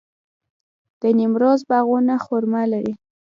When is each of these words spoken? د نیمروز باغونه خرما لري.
د 1.01 1.03
نیمروز 1.17 1.59
باغونه 1.69 2.13
خرما 2.25 2.63
لري. 2.73 2.93